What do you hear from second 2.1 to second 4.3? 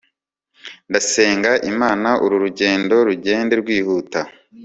uru rugendo rugende rwihuta